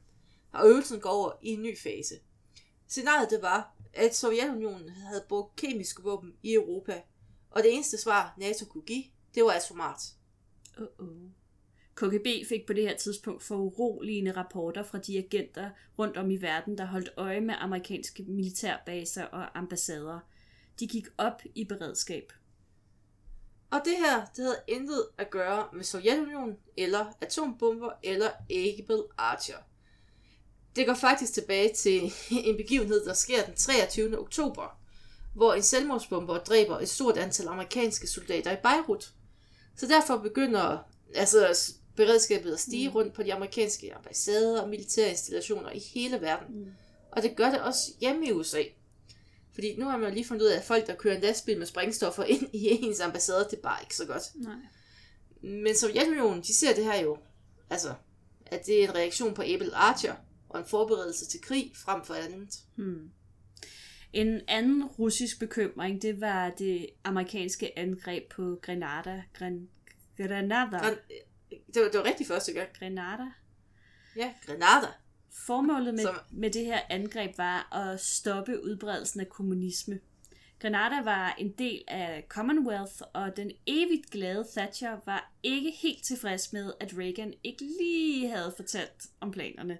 [0.52, 2.14] og øvelsen går over i en ny fase.
[2.88, 7.02] Scenariet det var, at Sovjetunionen havde brugt kemiske våben i Europa,
[7.50, 10.02] og det eneste svar, NATO kunne give, det var atomart.
[10.78, 11.32] Uh-oh.
[11.94, 16.36] KGB fik på det her tidspunkt for uroligende rapporter fra de agenter rundt om i
[16.36, 20.18] verden, der holdt øje med amerikanske militærbaser og ambassader.
[20.80, 22.32] De gik op i beredskab.
[23.72, 29.56] Og det her, det havde intet at gøre med Sovjetunionen, eller atombomber, eller Able Archer.
[30.76, 32.12] Det går faktisk tilbage til
[32.48, 34.18] en begivenhed, der sker den 23.
[34.18, 34.78] oktober,
[35.34, 39.12] hvor en selvmordsbomber dræber et stort antal amerikanske soldater i Beirut.
[39.76, 40.78] Så derfor begynder
[41.14, 42.94] altså, beredskabet at stige mm.
[42.94, 46.58] rundt på de amerikanske ambassader og militære installationer i hele verden.
[46.58, 46.72] Mm.
[47.12, 48.62] Og det gør det også hjemme i USA.
[49.54, 51.58] Fordi nu har man jo lige fundet ud af, at folk, der kører en lastbil
[51.58, 54.22] med sprængstoffer ind i ens ambassade, det er bare ikke så godt.
[54.34, 54.54] Nej.
[55.42, 57.18] Men Sovjetunionen, de ser det her jo,
[57.70, 57.94] altså,
[58.46, 60.14] at det er en reaktion på Abel Archer,
[60.48, 62.54] og en forberedelse til krig frem for andet.
[62.76, 63.10] Hmm.
[64.12, 69.22] En anden russisk bekymring, det var det amerikanske angreb på Grenada.
[69.34, 69.68] Gren,
[70.16, 70.78] Grenada.
[70.78, 70.94] Gren,
[71.50, 72.68] det, var, det var rigtig første gang.
[72.78, 73.24] Grenada.
[74.16, 74.88] Ja, Grenada.
[75.32, 80.00] Formålet med, med det her angreb var at stoppe udbredelsen af kommunisme.
[80.58, 86.52] Grenada var en del af Commonwealth, og den evigt glade Thatcher var ikke helt tilfreds
[86.52, 89.78] med, at Reagan ikke lige havde fortalt om planerne.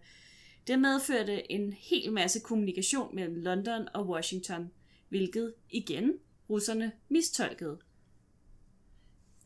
[0.66, 4.70] Det medførte en hel masse kommunikation mellem London og Washington,
[5.08, 6.12] hvilket igen
[6.50, 7.78] russerne mistolkede.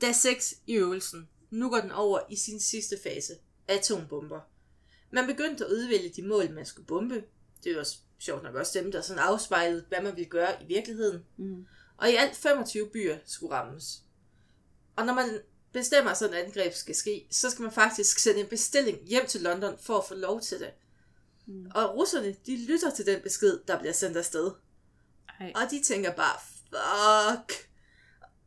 [0.00, 1.28] Da 6 i øvelsen.
[1.50, 3.32] Nu går den over i sin sidste fase.
[3.68, 4.40] Atombomber.
[5.16, 7.24] Man begyndte at udvælge de mål, man skulle bombe.
[7.64, 11.24] Det var sjovt nok også dem, der sådan afspejlede, hvad man ville gøre i virkeligheden.
[11.36, 11.66] Mm.
[11.96, 14.02] Og i alt 25 byer skulle rammes.
[14.96, 15.40] Og når man
[15.72, 19.26] bestemmer, at sådan et angreb skal ske, så skal man faktisk sende en bestilling hjem
[19.26, 20.70] til London for at få lov til det.
[21.46, 21.70] Mm.
[21.74, 24.50] Og russerne, de lytter til den besked, der bliver sendt afsted.
[25.40, 25.52] Ej.
[25.54, 26.38] Og de tænker bare,
[26.70, 27.68] fuck.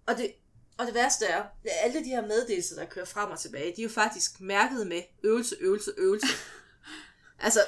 [0.05, 0.33] Og det,
[0.77, 3.81] Og det værste er, at alle de her meddelelser, der kører frem og tilbage, de
[3.81, 6.27] er jo faktisk mærket med øvelse, øvelse, øvelse.
[7.39, 7.59] altså,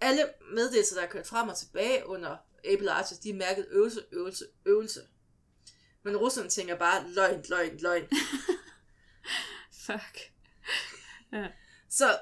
[0.00, 4.04] alle meddelelser, der er kørt frem og tilbage under Able Archer, de er mærket øvelse,
[4.12, 5.00] øvelse, øvelse.
[6.02, 8.08] Men russerne tænker bare løgn, løgn, løgn.
[9.86, 10.32] Fuck.
[11.88, 12.18] Så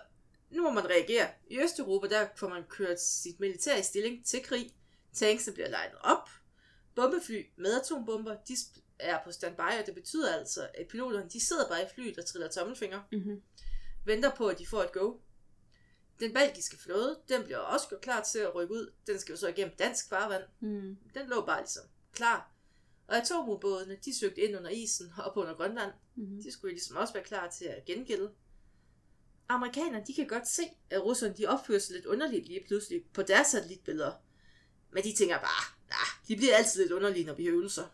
[0.50, 1.28] nu må man reagere.
[1.50, 4.70] I Østeuropa, der får man kørt sit militær i stilling til krig.
[5.12, 6.28] Tanksene bliver legnet op.
[6.94, 8.56] Bombefly med atombomber, de
[8.98, 12.26] er på standby, og det betyder altså, at piloterne de sidder bare i flyet og
[12.26, 13.00] triller tommelfinger.
[13.12, 13.42] Mm-hmm.
[14.04, 15.16] Venter på, at de får et go.
[16.20, 18.92] Den belgiske flåde, den bliver også gjort klar til at rykke ud.
[19.06, 20.42] Den skal jo så igennem dansk farvand.
[20.60, 20.96] Mm.
[21.14, 22.52] Den lå bare ligesom klar.
[23.06, 25.92] Og atomubådene, de søgte ind under isen og op under Grønland.
[26.14, 26.42] Mm-hmm.
[26.42, 28.30] De skulle ligesom også være klar til at gengælde.
[29.48, 33.22] Amerikanerne, de kan godt se, at russerne, de opfører sig lidt underligt lige pludselig på
[33.22, 34.12] deres satellitbilleder.
[34.92, 37.84] Men de tænker bare, nah, de bliver altid lidt underlige, når vi øvelser.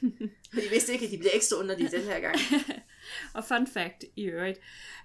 [0.54, 2.36] For de vidste ikke, at de bliver ekstra underlige den her gang.
[3.32, 4.58] Og fun fact i øvrigt.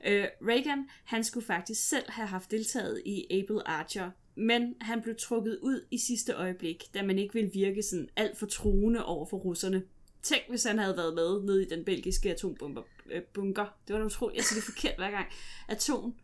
[0.05, 5.15] Øh, Reagan, han skulle faktisk selv have haft deltaget i Able Archer, men han blev
[5.15, 9.25] trukket ud i sidste øjeblik, da man ikke ville virke sådan alt for truende over
[9.25, 9.83] for russerne.
[10.23, 12.81] Tænk, hvis han havde været med nede i den belgiske atombomber
[13.12, 13.65] øh, bunker.
[13.88, 14.38] Det var utroligt.
[14.38, 15.27] Jeg siger det forkert hver gang.
[15.67, 16.15] Atom...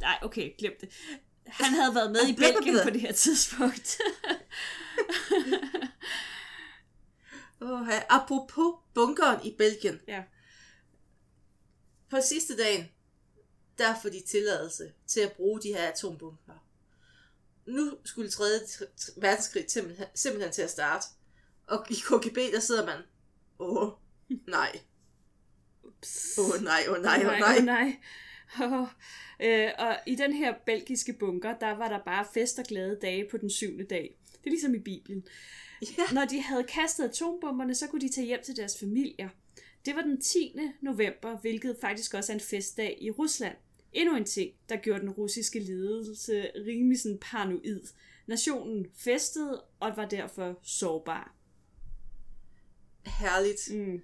[0.00, 0.88] Nej, okay, glem det.
[1.46, 3.98] Han havde været med i Belgien på det her tidspunkt.
[7.60, 10.00] Oh, apropos bunkeren i Belgien.
[10.08, 10.22] ja.
[12.10, 12.84] På sidste dagen,
[13.78, 16.64] der får de tilladelse til at bruge de her atombomber.
[17.66, 18.44] Nu skulle 3.
[19.16, 21.06] verdenskrig simpelthen, simpelthen til at starte.
[21.66, 22.98] Og i KGB, der sidder man,
[23.58, 23.92] åh, oh,
[24.46, 24.80] nej.
[26.38, 27.58] Åh oh, nej, åh oh, nej, åh oh, nej.
[27.58, 27.96] Oh, nej.
[28.62, 28.88] Oh.
[29.40, 33.28] Øh, og i den her belgiske bunker, der var der bare fest og glade dage
[33.30, 34.18] på den syvende dag.
[34.32, 35.24] Det er ligesom i Bibelen.
[35.82, 36.04] Ja.
[36.12, 39.28] Når de havde kastet atombomberne, så kunne de tage hjem til deres familier.
[39.84, 40.58] Det var den 10.
[40.82, 43.56] november, hvilket faktisk også er en festdag i Rusland.
[43.92, 47.82] Endnu en ting, der gjorde den russiske ledelse rimelig sådan paranoid.
[48.26, 51.34] Nationen festede og var derfor sårbar.
[53.06, 53.74] Herligt.
[53.74, 54.02] Mm.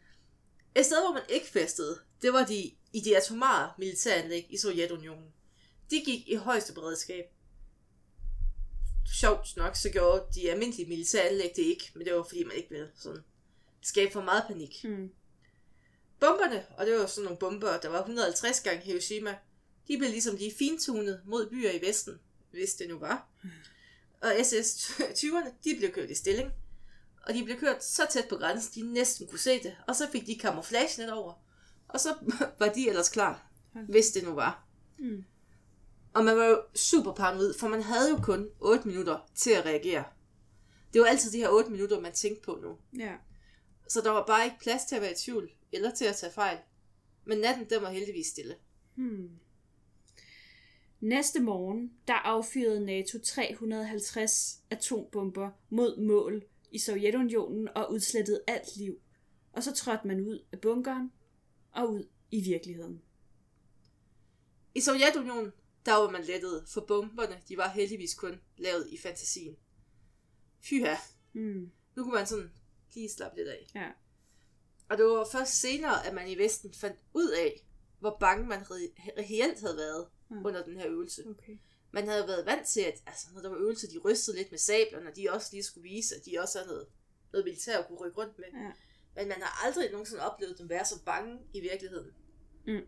[0.77, 5.33] Et sted, hvor man ikke festede, det var de, i de atomare militæranlæg i Sovjetunionen.
[5.91, 7.25] De gik i højeste beredskab.
[9.21, 12.71] Sjovt nok, så gjorde de almindelige militæranlæg det ikke, men det var fordi, man ikke
[12.71, 13.23] ville sådan
[13.83, 14.85] skabe for meget panik.
[14.85, 15.11] Mm.
[16.21, 19.37] Bomberne, og det var sådan nogle bomber, der var 150 gange Hiroshima,
[19.89, 23.29] de blev ligesom lige fintunet mod byer i Vesten, hvis det nu var.
[24.21, 26.53] Og SS-20'erne, de blev kørt i stilling.
[27.27, 29.77] Og de blev kørt så tæt på grænsen, de næsten kunne se det.
[29.87, 31.33] Og så fik de camouflage lidt over.
[31.89, 32.15] Og så
[32.59, 33.47] var de ellers klar,
[33.89, 34.67] hvis det nu var.
[34.99, 35.25] Mm.
[36.15, 39.67] Og man var jo super paranoid, for man havde jo kun 8 minutter til at
[39.67, 40.05] reagere.
[40.93, 42.79] Det var altid de her 8 minutter, man tænkte på nu.
[42.99, 43.13] Ja.
[43.89, 46.33] Så der var bare ikke plads til at være i tvivl, eller til at tage
[46.33, 46.59] fejl.
[47.25, 48.57] Men natten, den var heldigvis stille.
[48.95, 49.31] Hmm.
[51.01, 59.01] Næste morgen, der affyrede NATO 350 atombomber mod mål i Sovjetunionen og udslettede alt liv.
[59.53, 61.13] Og så trådte man ud af bunkeren
[61.73, 63.03] og ud i virkeligheden.
[64.75, 65.53] I Sovjetunionen,
[65.87, 69.57] der var man lettet, for bomberne, de var heldigvis kun lavet i fantasien.
[70.61, 70.95] Fyha,
[71.33, 71.71] Hmm.
[71.97, 72.51] nu kunne man sådan
[72.95, 73.67] lige slappe lidt af.
[73.75, 73.91] Ja.
[74.89, 77.67] Og det var først senere, at man i Vesten fandt ud af,
[78.01, 80.47] hvor bange man re- reelt havde været Mm.
[80.47, 81.25] under den her øvelse.
[81.29, 81.59] Okay.
[81.91, 84.59] Man havde været vant til, at altså, når der var øvelser, de rystede lidt med
[84.59, 86.87] sablerne, og de også lige skulle vise, at de også havde noget,
[87.33, 88.47] noget militær at kunne rykke rundt med.
[88.53, 88.73] Ja.
[89.15, 92.13] Men man har aldrig nogensinde oplevet dem være så bange i virkeligheden.
[92.67, 92.87] Mm.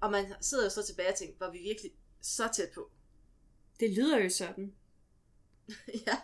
[0.00, 2.90] Og man sidder jo så tilbage og tænker, var vi virkelig så tæt på?
[3.80, 4.74] Det lyder jo sådan.
[6.06, 6.16] ja,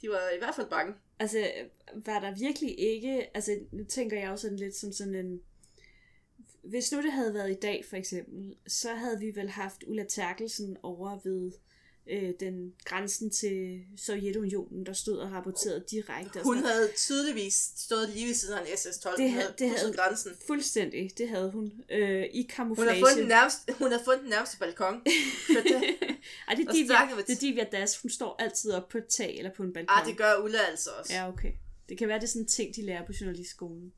[0.00, 0.94] de var i hvert fald bange.
[1.18, 1.50] Altså,
[1.94, 3.36] var der virkelig ikke...
[3.36, 5.40] Altså, nu tænker jeg også sådan lidt som sådan en...
[6.62, 10.04] Hvis nu det havde været i dag, for eksempel, så havde vi vel haft Ulla
[10.04, 11.52] Terkelsen over ved
[12.10, 16.36] øh, den grænsen til Sovjetunionen, der stod og rapporterede direkte.
[16.38, 19.16] Og Hun sådan havde tydeligvis stået lige ved siden af en SS-12.
[19.16, 20.32] Det havde- det havde- grænsen.
[20.46, 21.72] Fuldstændig, det havde hun.
[21.90, 22.90] Øh, I Hun camouflage.
[22.90, 24.94] har, fundet den nærmeste, hun har fundet den nærmeste balkon.
[26.48, 27.98] Ej, det er Divya, det er Divya Das.
[28.02, 29.98] Hun står altid op på et tag eller på en balkon.
[30.00, 31.12] ah, det gør Ulla altså også.
[31.14, 31.52] Ja, okay.
[31.88, 33.92] Det kan være, det er sådan en ting, de lærer på journalistskolen.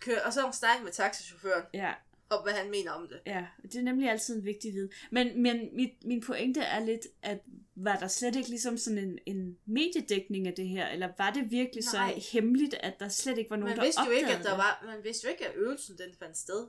[0.00, 1.92] Kør, og så har hun snakket med taxichaufføren, Ja,
[2.30, 3.20] om hvad han mener om det.
[3.26, 4.90] Ja, det er nemlig altid en vigtig viden.
[5.10, 7.40] Men, men mit, min pointe er lidt, at
[7.76, 11.50] var der slet ikke ligesom sådan en, en mediedækning af det her, eller var det
[11.50, 12.14] virkelig Nej.
[12.14, 14.44] så hemmeligt, at der slet ikke var nogen, Man der vidste jo ikke, opdagede at
[14.44, 16.66] der var, man vidste jo ikke, at øvelsen den fandt sted.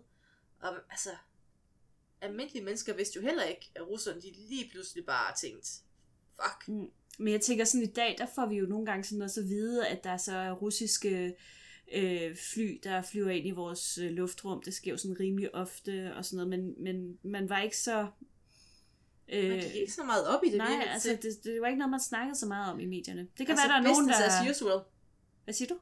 [0.60, 1.10] Og altså,
[2.22, 5.70] almindelige mennesker vidste jo heller ikke, at russerne de lige pludselig bare tænkte,
[6.44, 6.68] fuck,
[7.18, 9.48] Men jeg tænker sådan, i dag, der får vi jo nogle gange sådan også at
[9.48, 11.36] vide, at der så er russiske
[11.94, 14.64] øh, fly, der flyver ind i vores øh, luftrum.
[14.64, 18.08] Det sker jo sådan rimelig ofte og sådan noget, men, men man var ikke så...
[19.30, 20.58] Øh, man gik ikke så meget op i det.
[20.58, 23.28] Nej, altså det, det var ikke noget, man snakkede så meget om i medierne.
[23.38, 24.14] Det kan altså, være, der er nogen, der...
[24.14, 24.82] Business as usual.
[25.44, 25.80] Hvad siger du?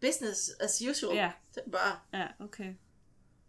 [0.00, 1.16] Business as usual.
[1.16, 1.32] Ja.
[1.54, 1.98] Det er bare...
[2.20, 2.74] Ja, okay.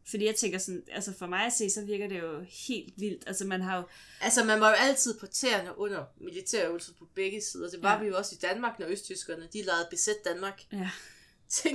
[0.10, 3.24] Fordi jeg tænker sådan, altså for mig at se, så virker det jo helt vildt.
[3.28, 3.84] Altså man har jo...
[4.22, 7.70] Altså man var jo altid på tæerne under militærøvelser på begge sider.
[7.70, 8.02] Det var Ja.
[8.02, 10.62] vi jo også i Danmark, når østtyskerne, de lavede besæt Danmark.
[10.72, 10.90] Ja.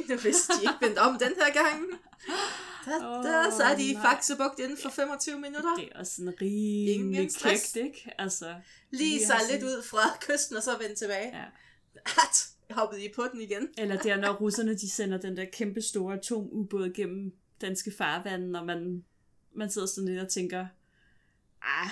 [0.09, 1.83] Nu, hvis de ikke vendte om den her gang.
[2.85, 3.99] Der, Åh, der så er de.
[4.03, 5.75] Faxebugt inden for 25 minutter.
[5.77, 8.11] Det er også sådan rimelig kægt, ikke?
[8.19, 8.55] Altså,
[8.91, 11.37] Lige sejle lidt sådan- ud fra kysten og så vende tilbage.
[11.39, 11.45] Ja.
[11.95, 13.69] At, hoppede I på den igen.
[13.79, 18.65] Eller der, når russerne de sender den der kæmpe store atomubåd gennem danske farvande, når
[18.65, 19.05] man,
[19.55, 20.67] man sidder sådan lidt og tænker,
[21.63, 21.89] ah,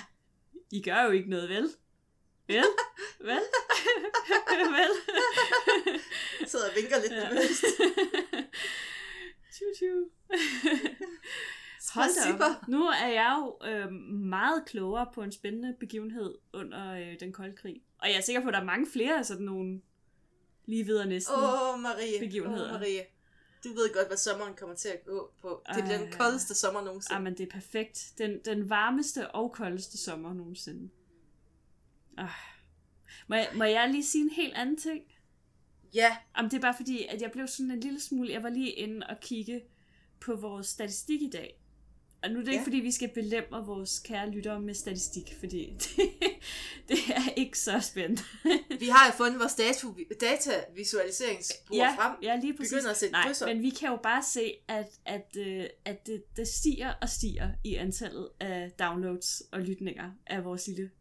[0.71, 1.69] I gør jo ikke noget, vel?
[2.51, 2.63] Vel?
[3.19, 3.39] Vel?
[4.77, 4.91] vel?
[6.47, 7.23] Sidder og vinker lidt Ja.
[7.29, 7.63] nervøst.
[9.53, 10.09] Tju, tju.
[11.93, 12.67] Hold da op.
[12.67, 13.91] Nu er jeg jo øh,
[14.29, 17.81] meget klogere på en spændende begivenhed under øh, den kolde krig.
[18.01, 19.81] Og jeg er sikker på, at der er mange flere af sådan nogle
[20.65, 21.35] lige videre næsten.
[21.35, 22.19] Oh, Marie.
[22.19, 22.65] Begivenheder.
[22.73, 23.05] Åh, Marie.
[23.63, 25.63] Du ved godt, hvad sommeren kommer til at gå på.
[25.75, 27.15] Det bliver den koldeste sommer nogensinde.
[27.17, 28.13] Ah, men det er perfekt.
[28.17, 30.89] Den, den varmeste og koldeste sommer nogensinde.
[32.23, 32.29] Ah.
[33.27, 35.01] Må, jeg, må jeg lige sige en helt anden ting?
[35.93, 38.31] Ja, Jamen, det er bare fordi, at jeg blev sådan en lille smule...
[38.31, 39.61] Jeg var lige inde og kigge
[40.19, 41.57] på vores statistik i dag.
[42.23, 42.65] Og nu er det ikke, Ja.
[42.65, 45.97] fordi vi skal belemre vores kære lyttere med statistik, fordi det,
[46.89, 48.21] det er ikke så spændende.
[48.79, 49.87] vi har jo fundet vores data,
[50.21, 52.15] datavisualiseringsbord ja, frem.
[52.23, 52.73] ja, lige præcis.
[52.73, 53.45] Begynder at sætte Nej, krydser.
[53.47, 57.49] men vi kan jo bare se, at, at, øh, at det, det stiger og stiger
[57.63, 60.91] i antallet af downloads og lytninger af vores lille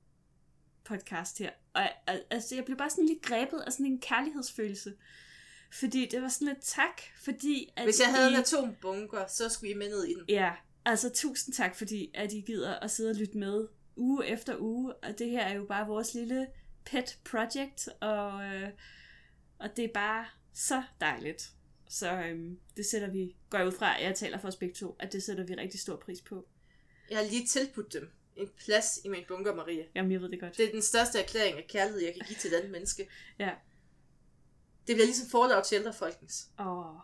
[0.90, 1.50] podcast her.
[1.74, 4.94] Og al- altså, jeg blev bare sådan lidt grebet af sådan en kærlighedsfølelse.
[5.72, 7.72] Fordi det var sådan lidt tak, fordi...
[7.76, 10.24] At Hvis jeg havde I, en atombunker, så skulle I med ned i den.
[10.29, 10.53] Ja,
[10.85, 14.94] altså tusind tak, fordi at I gider at sidde og lytte med uge efter uge.
[14.94, 16.46] Og det her er jo bare vores lille
[16.85, 18.68] pet project, og, øh,
[19.59, 21.50] og det er bare så dejligt.
[21.88, 25.12] Så øhm, det sætter vi, går ud fra, jeg taler for os begge to, at
[25.12, 26.48] det sætter vi rigtig stor pris på.
[27.11, 29.85] Jeg har lige tilbudt dem en plads i min bunker, Maria.
[29.94, 30.57] Jamen, jeg ved det godt.
[30.57, 33.09] Det er den største erklæring af kærlighed, jeg kan give til et andet menneske.
[33.38, 33.50] Ja.
[34.87, 36.50] Det bliver ligesom Fallout Shelter, folkens.
[36.59, 36.96] Åh.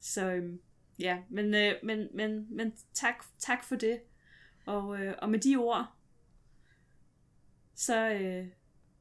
[0.00, 0.60] Så øhm,
[0.98, 4.00] ja, men, øh, men, men, men tak, tak for det.
[4.66, 5.86] Og, øh, og med de ord,
[7.74, 8.46] så øh,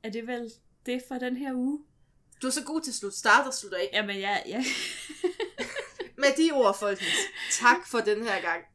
[0.04, 0.52] er det vel
[0.86, 1.86] det for den her uge.
[2.42, 3.90] Du er så god til at slutte start og slutte af.
[3.94, 4.64] Jamen, ja, ja.
[6.18, 7.16] Med de ord, folkens.
[7.52, 8.66] Tak for den her gang.